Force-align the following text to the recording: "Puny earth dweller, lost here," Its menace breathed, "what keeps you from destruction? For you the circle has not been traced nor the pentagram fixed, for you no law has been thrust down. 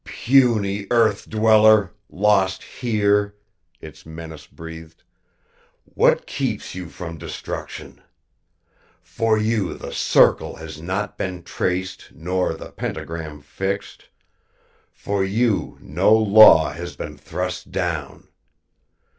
"Puny 0.03 0.87
earth 0.89 1.29
dweller, 1.29 1.93
lost 2.09 2.63
here," 2.63 3.35
Its 3.81 4.03
menace 4.03 4.47
breathed, 4.47 5.03
"what 5.85 6.25
keeps 6.25 6.73
you 6.73 6.89
from 6.89 7.19
destruction? 7.19 8.01
For 9.03 9.37
you 9.37 9.75
the 9.75 9.93
circle 9.93 10.55
has 10.55 10.81
not 10.81 11.19
been 11.19 11.43
traced 11.43 12.09
nor 12.15 12.55
the 12.55 12.71
pentagram 12.71 13.41
fixed, 13.43 14.09
for 14.91 15.23
you 15.23 15.77
no 15.79 16.11
law 16.15 16.71
has 16.73 16.95
been 16.95 17.15
thrust 17.15 17.69
down. 17.71 18.27